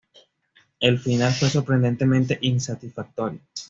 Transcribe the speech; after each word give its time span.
El 0.79 0.97
final 0.97 1.31
fue 1.31 1.47
sorprendentemente 1.51 2.39
insatisfactorio". 2.41 3.39